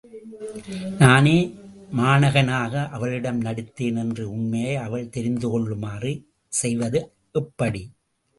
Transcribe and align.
நானே 0.97 1.35
மாணகனாக 1.91 2.89
அவளிடம் 2.89 3.41
நடித்தேன் 3.41 3.95
என்ற 3.95 4.27
உண்மையை 4.27 4.75
அவள் 4.77 5.09
தெரிந்து 5.09 5.49
கொள்ளுமாறு 5.49 6.13
செய்வது 6.53 7.01
எப்படி? 7.35 7.83